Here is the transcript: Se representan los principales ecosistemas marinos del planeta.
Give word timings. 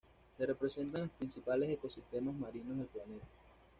Se 0.35 0.47
representan 0.47 1.01
los 1.01 1.09
principales 1.11 1.69
ecosistemas 1.69 2.33
marinos 2.33 2.75
del 2.75 2.87
planeta. 2.87 3.27